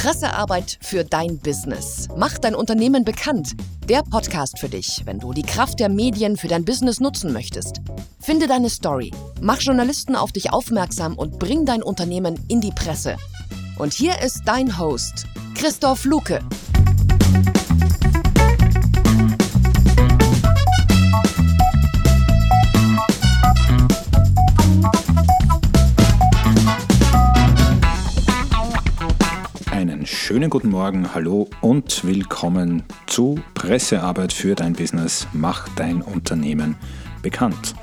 Pressearbeit 0.00 0.78
für 0.80 1.04
dein 1.04 1.36
Business. 1.36 2.08
Mach 2.16 2.38
dein 2.38 2.54
Unternehmen 2.54 3.04
bekannt. 3.04 3.52
Der 3.86 4.02
Podcast 4.02 4.58
für 4.58 4.70
dich, 4.70 5.02
wenn 5.04 5.18
du 5.18 5.34
die 5.34 5.42
Kraft 5.42 5.78
der 5.78 5.90
Medien 5.90 6.38
für 6.38 6.48
dein 6.48 6.64
Business 6.64 7.00
nutzen 7.00 7.34
möchtest. 7.34 7.82
Finde 8.18 8.46
deine 8.46 8.70
Story, 8.70 9.12
mach 9.42 9.60
Journalisten 9.60 10.16
auf 10.16 10.32
dich 10.32 10.54
aufmerksam 10.54 11.18
und 11.18 11.38
bring 11.38 11.66
dein 11.66 11.82
Unternehmen 11.82 12.42
in 12.48 12.62
die 12.62 12.70
Presse. 12.70 13.18
Und 13.76 13.92
hier 13.92 14.18
ist 14.22 14.40
dein 14.46 14.78
Host, 14.78 15.26
Christoph 15.54 16.06
Luke. 16.06 16.40
Schönen 30.12 30.50
guten 30.50 30.70
Morgen, 30.70 31.14
hallo 31.14 31.48
und 31.60 32.04
willkommen 32.04 32.82
zu 33.06 33.38
Pressearbeit 33.54 34.32
für 34.32 34.56
dein 34.56 34.72
Business. 34.72 35.28
Mach 35.32 35.68
dein 35.76 36.02
Unternehmen 36.02 36.74
bekannt. 37.22 37.76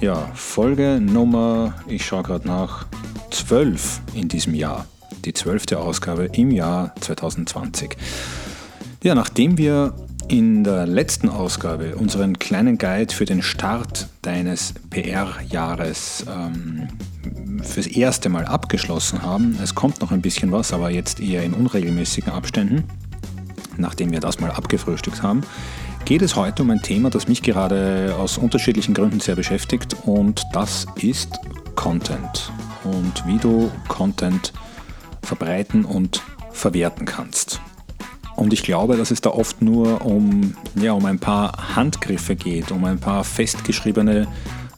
Ja, 0.00 0.30
Folge 0.32 1.00
Nummer, 1.02 1.74
ich 1.88 2.06
schaue 2.06 2.22
gerade 2.22 2.46
nach, 2.46 2.86
12 3.32 4.00
in 4.14 4.28
diesem 4.28 4.54
Jahr. 4.54 4.86
Die 5.24 5.32
zwölfte 5.32 5.80
Ausgabe 5.80 6.26
im 6.26 6.52
Jahr 6.52 6.94
2020. 7.00 7.96
Ja, 9.02 9.16
nachdem 9.16 9.58
wir 9.58 9.92
in 10.32 10.64
der 10.64 10.86
letzten 10.86 11.28
Ausgabe 11.28 11.94
unseren 11.96 12.38
kleinen 12.38 12.78
Guide 12.78 13.14
für 13.14 13.26
den 13.26 13.42
Start 13.42 14.08
deines 14.22 14.72
PR-Jahres 14.88 16.24
ähm, 16.26 16.88
fürs 17.62 17.86
erste 17.86 18.30
Mal 18.30 18.46
abgeschlossen 18.46 19.20
haben. 19.20 19.58
Es 19.62 19.74
kommt 19.74 20.00
noch 20.00 20.10
ein 20.10 20.22
bisschen 20.22 20.50
was, 20.50 20.72
aber 20.72 20.88
jetzt 20.88 21.20
eher 21.20 21.42
in 21.42 21.52
unregelmäßigen 21.52 22.32
Abständen. 22.32 22.84
Nachdem 23.76 24.10
wir 24.10 24.20
das 24.20 24.40
mal 24.40 24.50
abgefrühstückt 24.50 25.22
haben, 25.22 25.42
geht 26.06 26.22
es 26.22 26.34
heute 26.34 26.62
um 26.62 26.70
ein 26.70 26.80
Thema, 26.80 27.10
das 27.10 27.28
mich 27.28 27.42
gerade 27.42 28.16
aus 28.18 28.38
unterschiedlichen 28.38 28.94
Gründen 28.94 29.20
sehr 29.20 29.36
beschäftigt 29.36 29.96
und 30.06 30.44
das 30.54 30.86
ist 30.96 31.28
Content 31.74 32.50
und 32.84 33.26
wie 33.26 33.36
du 33.36 33.70
Content 33.86 34.54
verbreiten 35.22 35.84
und 35.84 36.22
verwerten 36.52 37.04
kannst. 37.04 37.60
Und 38.42 38.52
ich 38.52 38.64
glaube, 38.64 38.96
dass 38.96 39.12
es 39.12 39.20
da 39.20 39.30
oft 39.30 39.62
nur 39.62 40.04
um, 40.04 40.56
ja, 40.74 40.94
um 40.94 41.04
ein 41.04 41.20
paar 41.20 41.76
Handgriffe 41.76 42.34
geht, 42.34 42.72
um 42.72 42.84
ein 42.84 42.98
paar 42.98 43.22
festgeschriebene 43.22 44.26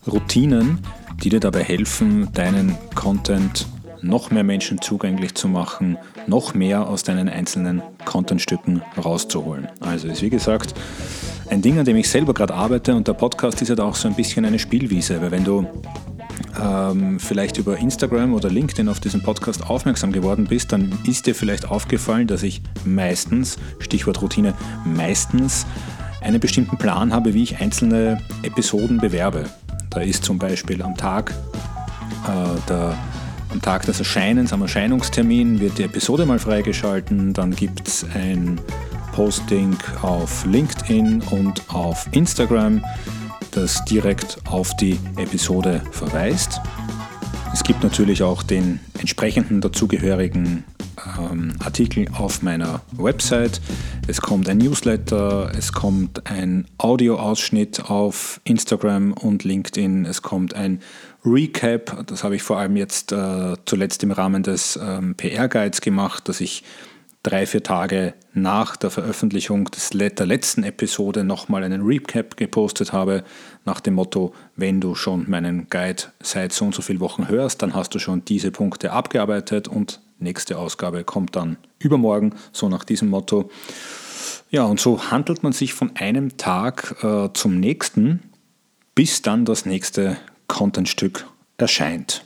Routinen, 0.07 0.81
die 1.23 1.31
dir 1.31 1.41
dabei 1.41 1.65
helfen, 1.65 2.29
deinen 2.35 2.77
Content 2.95 3.67
noch 4.03 4.31
mehr 4.31 4.45
Menschen 4.45 4.83
zugänglich 4.83 5.35
zu 5.35 5.49
machen, 5.49 5.97
noch 6.27 6.53
mehr 6.53 6.87
aus 6.87 7.05
deinen 7.05 7.31
einzelnen 7.31 7.81
Contentstücken 8.05 8.83
rauszuholen. 9.03 9.69
Also 9.81 10.09
ist 10.09 10.21
wie 10.21 10.29
gesagt 10.29 10.75
ein 11.49 11.63
Ding, 11.63 11.79
an 11.79 11.87
dem 11.87 11.97
ich 11.97 12.11
selber 12.11 12.35
gerade 12.35 12.53
arbeite 12.53 12.95
und 12.95 13.09
der 13.09 13.15
Podcast 13.15 13.63
ist 13.63 13.69
ja 13.69 13.77
halt 13.77 13.81
auch 13.81 13.95
so 13.95 14.09
ein 14.09 14.15
bisschen 14.15 14.45
eine 14.45 14.59
Spielwiese, 14.59 15.23
weil 15.23 15.31
wenn 15.31 15.45
du 15.45 15.67
ähm, 16.61 17.19
vielleicht 17.19 17.59
über 17.59 17.77
Instagram 17.77 18.35
oder 18.35 18.51
LinkedIn 18.51 18.89
auf 18.89 19.01
diesen 19.01 19.23
Podcast 19.23 19.69
aufmerksam 19.69 20.13
geworden 20.13 20.47
bist, 20.49 20.73
dann 20.73 20.93
ist 21.07 21.27
dir 21.27 21.35
vielleicht 21.35 21.71
aufgefallen, 21.71 22.27
dass 22.27 22.43
ich 22.43 22.63
meistens, 22.85 23.57
Stichwort 23.79 24.23
Routine, 24.23 24.55
meistens 24.85 25.67
einen 26.21 26.41
bestimmten 26.41 26.79
Plan 26.79 27.13
habe, 27.13 27.35
wie 27.35 27.43
ich 27.43 27.61
einzelne 27.61 28.19
Episoden 28.43 28.99
bewerbe. 28.99 29.45
Da 29.91 30.01
ist 30.01 30.25
zum 30.25 30.39
Beispiel 30.39 30.83
am 30.83 30.97
Tag, 30.97 31.35
äh, 32.27 32.69
der, 32.69 32.97
am 33.51 33.61
Tag 33.61 33.87
des 33.87 33.99
Erscheinens, 33.99 34.53
am 34.53 34.63
Erscheinungstermin 34.63 35.61
wird 35.61 35.79
die 35.79 35.85
Episode 35.85 36.27
mal 36.27 36.39
freigeschalten, 36.39 37.33
dann 37.33 37.55
gibt 37.55 37.87
es 37.87 38.07
ein 38.15 38.61
Posting 39.13 39.77
auf 40.03 40.45
LinkedIn 40.45 41.23
und 41.31 41.63
auf 41.69 42.09
Instagram 42.11 42.85
das 43.57 43.85
direkt 43.85 44.39
auf 44.47 44.75
die 44.77 44.99
Episode 45.17 45.81
verweist. 45.93 46.61
Es 47.53 47.63
gibt 47.63 47.83
natürlich 47.83 48.23
auch 48.23 48.43
den 48.43 48.81
entsprechenden 48.99 49.61
dazugehörigen 49.61 50.65
ähm, 51.19 51.53
Artikel 51.65 52.09
auf 52.13 52.43
meiner 52.43 52.83
Website. 52.93 53.61
Es 54.09 54.21
kommt 54.21 54.49
ein 54.49 54.59
Newsletter, 54.59 55.53
es 55.57 55.73
kommt 55.73 56.29
ein 56.29 56.67
Audioausschnitt 56.79 57.89
auf 57.89 58.41
Instagram 58.45 59.13
und 59.13 59.45
LinkedIn, 59.45 60.05
es 60.05 60.23
kommt 60.23 60.55
ein 60.55 60.81
Recap, 61.25 62.07
das 62.07 62.25
habe 62.25 62.37
ich 62.37 62.43
vor 62.43 62.59
allem 62.59 62.77
jetzt 62.77 63.13
äh, 63.13 63.55
zuletzt 63.65 64.03
im 64.03 64.11
Rahmen 64.11 64.43
des 64.43 64.79
ähm, 64.83 65.15
PR-Guides 65.15 65.81
gemacht, 65.81 66.29
dass 66.29 66.41
ich 66.41 66.65
drei, 67.25 67.47
vier 67.47 67.63
Tage 67.63 68.15
nach 68.35 68.77
der 68.77 68.91
Veröffentlichung 68.91 69.65
des, 69.71 69.91
der 69.91 70.27
letzten 70.27 70.63
Episode 70.63 71.25
nochmal 71.25 71.65
einen 71.65 71.83
Recap 71.83 72.37
gepostet 72.37 72.93
habe, 72.93 73.25
nach 73.65 73.81
dem 73.81 73.95
Motto, 73.95 74.35
wenn 74.57 74.81
du 74.81 74.95
schon 74.95 75.29
meinen 75.29 75.69
Guide 75.71 76.05
seit 76.21 76.53
so 76.53 76.67
und 76.67 76.75
so 76.75 76.83
vielen 76.83 77.01
Wochen 77.01 77.29
hörst, 77.29 77.63
dann 77.63 77.75
hast 77.75 77.95
du 77.95 77.99
schon 77.99 78.25
diese 78.25 78.53
Punkte 78.53 78.93
abgearbeitet 78.93 79.67
und 79.67 80.01
nächste 80.19 80.59
Ausgabe 80.59 81.03
kommt 81.03 81.35
dann 81.35 81.57
übermorgen, 81.79 82.35
so 82.53 82.69
nach 82.69 82.85
diesem 82.85 83.09
Motto. 83.09 83.51
Ja, 84.51 84.65
und 84.65 84.79
so 84.79 85.11
handelt 85.11 85.43
man 85.43 85.53
sich 85.53 85.73
von 85.73 85.97
einem 85.97 86.37
Tag 86.37 87.03
äh, 87.03 87.31
zum 87.33 87.59
nächsten, 87.59 88.23
bis 88.95 89.23
dann 89.23 89.47
das 89.47 89.65
nächste 89.65 90.19
Contentstück 90.47 91.27
erscheint. 91.57 92.25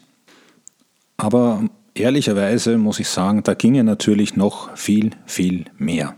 Aber 1.17 1.63
ehrlicherweise 2.01 2.79
muss 2.79 3.01
ich 3.01 3.09
sagen, 3.09 3.43
da 3.43 3.55
ginge 3.55 3.85
natürlich 3.85 4.37
noch 4.37 4.77
viel, 4.77 5.11
viel 5.27 5.65
mehr. 5.77 6.17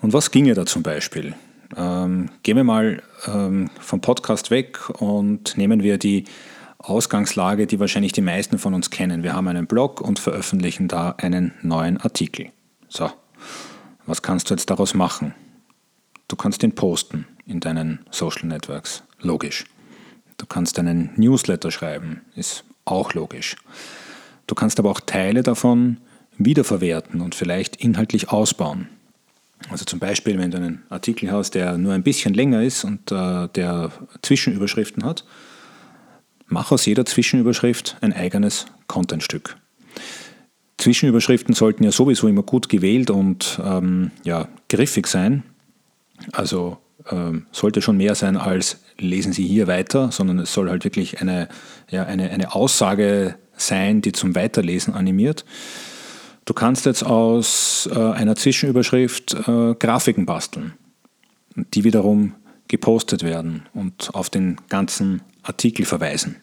Und 0.00 0.12
was 0.12 0.30
ginge 0.30 0.54
da 0.54 0.66
zum 0.66 0.82
Beispiel? 0.82 1.34
Ähm, 1.76 2.30
gehen 2.42 2.56
wir 2.56 2.64
mal 2.64 3.02
ähm, 3.26 3.70
vom 3.80 4.00
Podcast 4.00 4.50
weg 4.50 4.90
und 5.00 5.56
nehmen 5.56 5.82
wir 5.82 5.98
die 5.98 6.24
Ausgangslage, 6.78 7.66
die 7.66 7.78
wahrscheinlich 7.78 8.12
die 8.12 8.22
meisten 8.22 8.58
von 8.58 8.74
uns 8.74 8.90
kennen. 8.90 9.22
Wir 9.22 9.34
haben 9.34 9.48
einen 9.48 9.66
Blog 9.66 10.00
und 10.00 10.18
veröffentlichen 10.18 10.88
da 10.88 11.14
einen 11.18 11.52
neuen 11.62 11.98
Artikel. 11.98 12.50
So, 12.88 13.10
was 14.06 14.22
kannst 14.22 14.50
du 14.50 14.54
jetzt 14.54 14.70
daraus 14.70 14.94
machen? 14.94 15.34
Du 16.28 16.36
kannst 16.36 16.62
ihn 16.62 16.74
posten 16.74 17.26
in 17.44 17.60
deinen 17.60 18.00
Social 18.10 18.46
Networks. 18.46 19.02
Logisch. 19.20 19.64
Du 20.38 20.46
kannst 20.46 20.78
einen 20.78 21.10
Newsletter 21.16 21.70
schreiben. 21.70 22.22
Ist 22.34 22.64
auch 22.86 23.12
logisch. 23.12 23.56
Du 24.50 24.56
kannst 24.56 24.80
aber 24.80 24.90
auch 24.90 24.98
Teile 24.98 25.44
davon 25.44 25.98
wiederverwerten 26.36 27.20
und 27.20 27.36
vielleicht 27.36 27.76
inhaltlich 27.76 28.30
ausbauen. 28.30 28.88
Also 29.68 29.84
zum 29.84 30.00
Beispiel, 30.00 30.40
wenn 30.40 30.50
du 30.50 30.56
einen 30.56 30.82
Artikel 30.88 31.30
hast, 31.30 31.52
der 31.52 31.78
nur 31.78 31.92
ein 31.92 32.02
bisschen 32.02 32.34
länger 32.34 32.60
ist 32.60 32.82
und 32.82 33.12
äh, 33.12 33.46
der 33.54 33.92
Zwischenüberschriften 34.22 35.04
hat, 35.04 35.24
mach 36.48 36.72
aus 36.72 36.84
jeder 36.84 37.06
Zwischenüberschrift 37.06 37.96
ein 38.00 38.12
eigenes 38.12 38.66
Contentstück. 38.88 39.56
Zwischenüberschriften 40.78 41.54
sollten 41.54 41.84
ja 41.84 41.92
sowieso 41.92 42.26
immer 42.26 42.42
gut 42.42 42.68
gewählt 42.68 43.10
und 43.10 43.60
ähm, 43.64 44.10
ja, 44.24 44.48
griffig 44.68 45.06
sein. 45.06 45.44
Also 46.32 46.78
ähm, 47.08 47.46
sollte 47.52 47.82
schon 47.82 47.98
mehr 47.98 48.16
sein 48.16 48.36
als 48.36 48.80
lesen 48.98 49.32
Sie 49.32 49.46
hier 49.46 49.68
weiter, 49.68 50.10
sondern 50.10 50.40
es 50.40 50.52
soll 50.52 50.68
halt 50.68 50.82
wirklich 50.82 51.20
eine, 51.20 51.48
ja, 51.88 52.04
eine, 52.04 52.30
eine 52.30 52.52
Aussage 52.52 53.36
sein, 53.60 54.02
die 54.02 54.12
zum 54.12 54.34
Weiterlesen 54.34 54.94
animiert. 54.94 55.44
Du 56.44 56.54
kannst 56.54 56.86
jetzt 56.86 57.04
aus 57.04 57.88
äh, 57.92 57.98
einer 57.98 58.36
Zwischenüberschrift 58.36 59.34
äh, 59.46 59.74
Grafiken 59.74 60.26
basteln, 60.26 60.74
die 61.54 61.84
wiederum 61.84 62.34
gepostet 62.68 63.22
werden 63.22 63.68
und 63.74 64.14
auf 64.14 64.30
den 64.30 64.56
ganzen 64.68 65.22
Artikel 65.42 65.84
verweisen. 65.84 66.36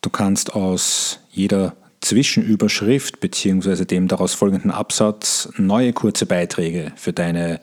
Du 0.00 0.10
kannst 0.10 0.54
aus 0.54 1.20
jeder 1.30 1.76
Zwischenüberschrift 2.00 3.20
bzw. 3.20 3.84
dem 3.84 4.08
daraus 4.08 4.34
folgenden 4.34 4.70
Absatz 4.70 5.48
neue 5.56 5.92
kurze 5.92 6.26
Beiträge 6.26 6.92
für 6.96 7.12
deine 7.12 7.60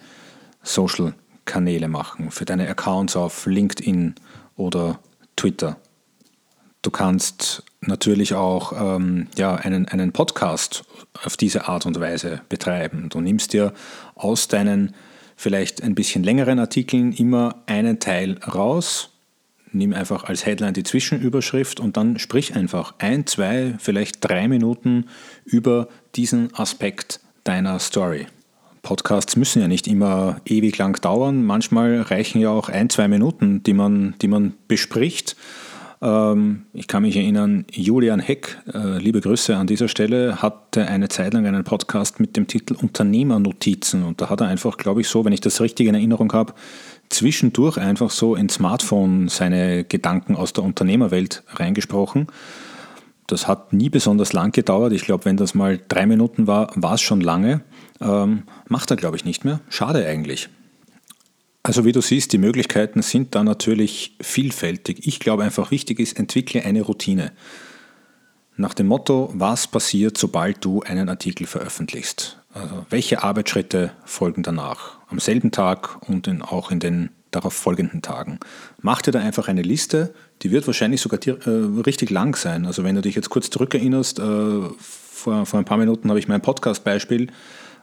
Social-Kanäle 0.64 1.88
machen, 1.88 2.32
für 2.32 2.46
deine 2.46 2.68
Accounts 2.70 3.16
auf 3.16 3.46
LinkedIn 3.46 4.16
oder 4.56 5.00
Twitter. 5.36 5.78
Du 6.82 6.92
kannst 6.92 7.64
natürlich 7.82 8.34
auch 8.36 8.72
ähm, 8.72 9.28
ja, 9.38 9.56
einen, 9.56 9.88
einen 9.90 10.14
Podcast 10.14 10.86
auf 11.24 11.36
diese 11.36 11.68
Art 11.68 11.86
und 11.86 12.00
Weise 12.00 12.42
betreiben. 12.48 13.10
Du 13.10 13.20
nimmst 13.20 13.52
dir 13.52 13.74
aus 14.16 14.48
deinen 14.48 14.96
vielleicht 15.36 15.84
ein 15.84 15.94
bisschen 15.94 16.24
längeren 16.24 16.58
Artikeln 16.58 17.12
immer 17.12 17.64
einen 17.66 18.00
Teil 18.00 18.38
raus, 18.46 19.10
nimm 19.72 19.94
einfach 19.94 20.24
als 20.24 20.46
Headline 20.46 20.74
die 20.74 20.84
Zwischenüberschrift 20.84 21.82
und 21.82 21.98
dann 21.98 22.18
sprich 22.18 22.56
einfach 22.56 22.96
ein, 23.00 23.26
zwei, 23.28 23.76
vielleicht 23.80 24.18
drei 24.22 24.48
Minuten 24.48 25.06
über 25.46 25.90
diesen 26.16 26.54
Aspekt 26.56 27.20
deiner 27.44 27.80
Story. 27.80 28.28
Podcasts 28.82 29.36
müssen 29.36 29.62
ja 29.62 29.68
nicht 29.68 29.88
immer 29.88 30.40
ewig 30.46 30.78
lang 30.78 31.00
dauern, 31.02 31.44
manchmal 31.44 32.02
reichen 32.02 32.40
ja 32.40 32.50
auch 32.50 32.70
ein, 32.70 32.90
zwei 32.90 33.10
Minuten, 33.10 33.64
die 33.64 33.74
man, 33.74 34.16
die 34.22 34.30
man 34.30 34.54
bespricht 34.70 35.36
Ähm, 36.02 36.66
ich 36.74 36.88
kann 36.88 37.04
mich 37.04 37.16
erinnern, 37.18 37.66
Julian 37.72 38.20
Heck, 38.20 38.58
äh, 38.74 39.00
liebe 39.00 39.22
Grüße 39.22 39.56
an 39.56 39.68
dieser 39.68 39.88
Stelle, 39.88 40.42
hatte 40.42 40.88
eine 40.88 41.10
Zeit 41.10 41.34
lang 41.34 41.46
einen 41.46 41.64
Podcast 41.64 42.20
mit 42.20 42.38
dem 42.38 42.48
Titel 42.48 42.76
Unternehmernotizen. 42.76 44.04
Und 44.04 44.22
da 44.22 44.30
hat 44.30 44.42
er 44.42 44.48
einfach, 44.48 44.78
glaube 44.78 45.02
ich, 45.02 45.10
so, 45.10 45.26
wenn 45.26 45.34
ich 45.34 45.42
das 45.42 45.60
richtig 45.62 45.88
in 45.88 45.96
Erinnerung 45.96 46.32
habe, 46.34 46.54
zwischendurch 47.10 47.78
einfach 47.78 48.12
so 48.12 48.36
ins 48.36 48.56
Smartphone 48.56 49.28
seine 49.28 49.84
Gedanken 49.84 50.36
aus 50.36 50.54
der 50.54 50.64
Unternehmerwelt 50.64 51.44
reingesprochen. 51.50 52.28
Das 53.28 53.48
hat 53.48 53.74
nie 53.74 53.90
besonders 53.90 54.34
lang 54.34 54.52
gedauert. 54.52 54.94
Ich 54.94 55.04
glaube, 55.04 55.26
wenn 55.26 55.38
das 55.38 55.54
mal 55.54 55.80
drei 55.88 56.06
Minuten 56.06 56.48
war, 56.48 56.72
war 56.76 56.96
es 56.96 57.02
schon 57.02 57.22
lange. 57.22 57.62
Ähm, 58.02 58.44
macht 58.68 58.90
er, 58.90 58.98
glaube 58.98 59.18
ich, 59.18 59.26
nicht 59.26 59.46
mehr. 59.46 59.60
Schade 59.70 60.06
eigentlich. 60.06 60.50
Also 61.64 61.86
wie 61.86 61.92
du 61.92 62.02
siehst, 62.02 62.32
die 62.32 62.38
Möglichkeiten 62.38 63.02
sind 63.02 63.36
da 63.36 63.44
natürlich 63.44 64.16
vielfältig. 64.22 65.06
Ich 65.06 65.20
glaube 65.20 65.44
einfach 65.44 65.72
wichtig 65.72 66.00
ist, 66.00 66.18
entwickle 66.18 66.64
eine 66.64 66.82
Routine. 66.82 67.32
Nach 68.56 68.74
dem 68.74 68.88
Motto, 68.88 69.32
was 69.34 69.68
passiert, 69.68 70.18
sobald 70.18 70.64
du 70.66 70.82
einen 70.82 71.10
Artikel 71.10 71.48
veröffentlichst? 71.48 72.40
Also 72.54 72.86
welche 72.90 73.24
Arbeitsschritte 73.24 73.92
folgen 74.06 74.44
danach? 74.44 74.98
Am 75.08 75.20
selben 75.20 75.52
Tag 75.52 76.10
und 76.10 76.28
in, 76.28 76.42
auch 76.42 76.72
in 76.72 76.80
den 76.80 77.10
darauf 77.32 77.54
folgenden 77.54 78.02
Tagen. 78.02 78.40
Mach 78.82 79.02
dir 79.02 79.12
da 79.12 79.20
einfach 79.20 79.48
eine 79.48 79.62
Liste, 79.62 80.14
die 80.42 80.52
wird 80.52 80.66
wahrscheinlich 80.66 81.02
sogar 81.02 81.20
äh, 81.28 81.50
richtig 81.86 82.10
lang 82.10 82.36
sein. 82.36 82.66
Also 82.66 82.84
wenn 82.84 82.96
du 82.96 83.02
dich 83.02 83.16
jetzt 83.16 83.30
kurz 83.30 83.50
zurückerinnerst, 83.50 84.20
äh, 84.20 84.62
vor, 84.80 85.46
vor 85.46 85.60
ein 85.60 85.66
paar 85.66 85.78
Minuten 85.78 86.10
habe 86.10 86.20
ich 86.20 86.28
mein 86.28 86.42
Podcast-Beispiel 86.42 87.28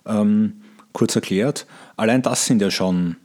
ähm, 0.04 0.62
kurz 0.92 1.14
erklärt. 1.14 1.66
Allein 1.96 2.22
das 2.22 2.46
sind 2.46 2.60
ja 2.60 2.70
schon, 2.70 3.16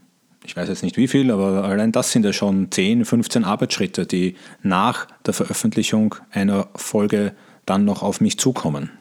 ich 0.44 0.56
weiß 0.56 0.70
jetzt 0.70 0.84
nicht 0.84 0.98
wie 0.98 1.08
viel, 1.08 1.32
aber 1.32 1.64
allein 1.64 1.92
das 1.92 2.12
sind 2.12 2.26
ja 2.26 2.34
schon 2.34 2.72
10, 2.72 3.06
15 3.06 3.44
Arbeitsschritte, 3.44 4.06
die 4.06 4.36
nach 4.64 5.08
der 5.26 5.34
Veröffentlichung 5.34 6.16
einer 6.32 6.70
Folge 6.76 7.34
dann 7.66 7.86
noch 7.86 8.02
auf 8.02 8.22
mich 8.22 8.40
zukommen. 8.40 8.92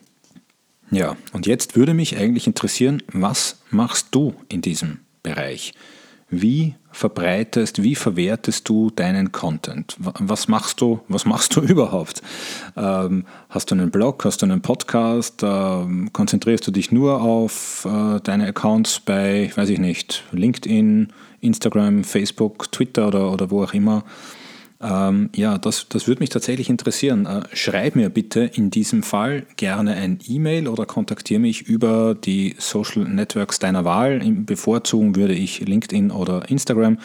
Ja, 0.90 1.16
und 1.32 1.46
jetzt 1.46 1.76
würde 1.76 1.94
mich 1.94 2.16
eigentlich 2.16 2.46
interessieren, 2.46 3.02
was 3.12 3.60
machst 3.70 4.08
du 4.10 4.34
in 4.48 4.60
diesem 4.60 5.00
Bereich? 5.22 5.72
Wie 6.30 6.76
verbreitest, 6.92 7.82
wie 7.82 7.96
verwertest 7.96 8.68
du 8.68 8.90
deinen 8.90 9.32
Content? 9.32 9.96
Was 9.98 10.46
machst 10.46 10.80
du, 10.80 11.00
was 11.08 11.24
machst 11.24 11.56
du 11.56 11.60
überhaupt? 11.60 12.22
Ähm, 12.76 13.24
hast 13.48 13.70
du 13.70 13.74
einen 13.74 13.90
Blog, 13.90 14.24
hast 14.24 14.42
du 14.42 14.46
einen 14.46 14.62
Podcast? 14.62 15.42
Ähm, 15.42 16.12
konzentrierst 16.12 16.66
du 16.66 16.70
dich 16.70 16.92
nur 16.92 17.20
auf 17.20 17.84
äh, 17.84 18.20
deine 18.20 18.46
Accounts 18.46 19.00
bei, 19.00 19.50
weiß 19.54 19.68
ich 19.70 19.80
nicht, 19.80 20.24
LinkedIn, 20.30 21.12
Instagram, 21.40 22.04
Facebook, 22.04 22.70
Twitter 22.70 23.08
oder, 23.08 23.32
oder 23.32 23.50
wo 23.50 23.64
auch 23.64 23.74
immer? 23.74 24.04
Ähm, 24.82 25.28
ja, 25.36 25.58
das, 25.58 25.88
das 25.88 26.08
würde 26.08 26.20
mich 26.20 26.30
tatsächlich 26.30 26.70
interessieren. 26.70 27.26
Äh, 27.26 27.42
schreib 27.52 27.96
mir 27.96 28.08
bitte 28.08 28.40
in 28.40 28.70
diesem 28.70 29.02
Fall 29.02 29.44
gerne 29.56 29.92
ein 29.94 30.20
E-Mail 30.26 30.68
oder 30.68 30.86
kontaktiere 30.86 31.40
mich 31.40 31.62
über 31.62 32.14
die 32.14 32.54
Social 32.58 33.04
Networks 33.04 33.58
deiner 33.58 33.84
Wahl. 33.84 34.20
Bevorzugen 34.20 35.16
würde 35.16 35.34
ich 35.34 35.60
LinkedIn 35.60 36.10
oder 36.10 36.48
Instagram. 36.48 36.98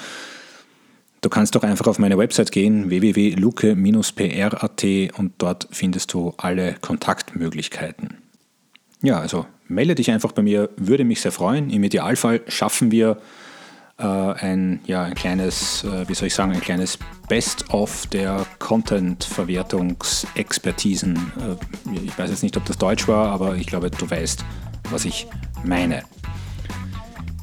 Du 1.19 1.29
kannst 1.29 1.55
doch 1.55 1.63
einfach 1.63 1.87
auf 1.87 1.99
meine 1.99 2.17
Website 2.17 2.51
gehen, 2.51 2.89
www.luke-pr.at 2.89 4.85
und 5.17 5.33
dort 5.39 5.67
findest 5.71 6.13
du 6.13 6.33
alle 6.37 6.75
Kontaktmöglichkeiten. 6.79 8.13
Ja, 9.01 9.19
also 9.19 9.47
melde 9.67 9.95
dich 9.95 10.11
einfach 10.11 10.31
bei 10.31 10.43
mir, 10.43 10.69
würde 10.77 11.03
mich 11.03 11.21
sehr 11.21 11.31
freuen. 11.31 11.71
Im 11.71 11.83
Idealfall 11.83 12.41
schaffen 12.47 12.91
wir 12.91 13.17
ein, 14.03 14.79
ja, 14.85 15.03
ein 15.03 15.15
kleines, 15.15 15.83
äh, 15.83 16.07
wie 16.07 16.13
soll 16.13 16.27
ich 16.27 16.35
sagen, 16.35 16.53
ein 16.53 16.61
kleines 16.61 16.99
Best-of 17.29 18.07
der 18.07 18.45
Content-Verwertungsexpertisen. 18.59 21.15
Äh, 21.15 21.55
ich 22.05 22.17
weiß 22.17 22.29
jetzt 22.29 22.43
nicht, 22.43 22.57
ob 22.57 22.65
das 22.65 22.77
Deutsch 22.77 23.07
war, 23.07 23.31
aber 23.31 23.55
ich 23.55 23.67
glaube, 23.67 23.89
du 23.89 24.09
weißt, 24.09 24.43
was 24.91 25.05
ich 25.05 25.27
meine. 25.63 26.03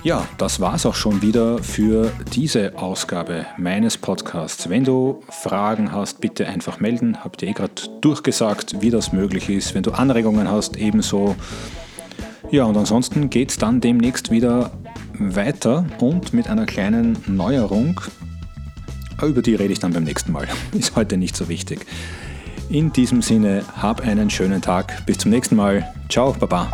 Ja, 0.04 0.26
das 0.36 0.58
war 0.58 0.74
es 0.74 0.84
auch 0.84 0.96
schon 0.96 1.22
wieder 1.22 1.62
für 1.62 2.10
diese 2.34 2.76
Ausgabe 2.76 3.46
meines 3.56 3.96
Podcasts. 3.96 4.68
Wenn 4.68 4.82
du 4.82 5.22
Fragen 5.28 5.92
hast, 5.92 6.20
bitte 6.20 6.48
einfach 6.48 6.80
melden. 6.80 7.22
Habt 7.22 7.40
ihr 7.42 7.50
eh 7.50 7.52
gerade 7.52 7.80
durchgesagt, 8.00 8.82
wie 8.82 8.90
das 8.90 9.12
möglich 9.12 9.48
ist. 9.48 9.76
Wenn 9.76 9.84
du 9.84 9.92
Anregungen 9.92 10.50
hast, 10.50 10.76
ebenso. 10.76 11.36
Ja, 12.50 12.64
und 12.64 12.76
ansonsten 12.76 13.30
geht 13.30 13.50
es 13.50 13.58
dann 13.58 13.80
demnächst 13.80 14.32
wieder 14.32 14.72
weiter 15.30 15.86
und 16.00 16.32
mit 16.32 16.48
einer 16.48 16.66
kleinen 16.66 17.18
Neuerung. 17.26 18.00
Über 19.22 19.42
die 19.42 19.54
rede 19.54 19.72
ich 19.72 19.78
dann 19.78 19.92
beim 19.92 20.04
nächsten 20.04 20.32
Mal. 20.32 20.48
Ist 20.72 20.96
heute 20.96 21.16
nicht 21.16 21.36
so 21.36 21.48
wichtig. 21.48 21.86
In 22.68 22.92
diesem 22.92 23.22
Sinne, 23.22 23.64
hab 23.76 24.00
einen 24.00 24.30
schönen 24.30 24.62
Tag. 24.62 25.04
Bis 25.06 25.18
zum 25.18 25.30
nächsten 25.30 25.56
Mal. 25.56 25.92
Ciao, 26.08 26.32
Baba. 26.32 26.70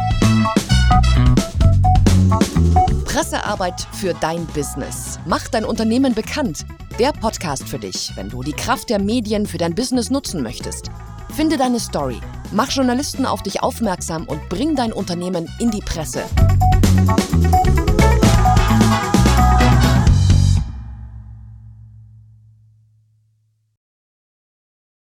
Pressearbeit 3.04 3.86
für 3.92 4.14
dein 4.20 4.46
Business. 4.46 5.18
Mach 5.26 5.48
dein 5.48 5.64
Unternehmen 5.64 6.14
bekannt. 6.14 6.64
Der 6.98 7.12
Podcast 7.12 7.68
für 7.68 7.78
dich, 7.78 8.12
wenn 8.16 8.28
du 8.28 8.42
die 8.42 8.52
Kraft 8.52 8.90
der 8.90 9.00
Medien 9.00 9.46
für 9.46 9.58
dein 9.58 9.74
Business 9.74 10.10
nutzen 10.10 10.42
möchtest. 10.42 10.90
Finde 11.34 11.56
deine 11.56 11.78
Story, 11.78 12.20
mach 12.52 12.70
Journalisten 12.70 13.26
auf 13.26 13.42
dich 13.42 13.62
aufmerksam 13.62 14.24
und 14.26 14.48
bring 14.48 14.74
dein 14.74 14.92
Unternehmen 14.92 15.48
in 15.58 15.70
die 15.70 15.80
Presse. 15.80 16.24